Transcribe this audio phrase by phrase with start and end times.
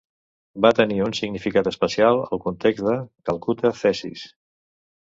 [0.65, 2.99] Va tenir un significat especial al context de
[3.31, 4.29] 'Calcutta thesis'.